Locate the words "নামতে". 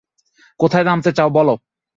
0.85-1.11